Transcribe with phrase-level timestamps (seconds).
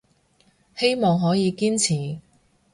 [0.75, 2.19] 希望可以堅持